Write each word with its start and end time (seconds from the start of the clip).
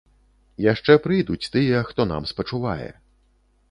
Яшчэ 0.73 0.95
прыйдуць 1.05 1.39
тыя, 1.53 1.85
хто 1.93 2.11
нам 2.15 2.23
спачувае. 2.35 2.93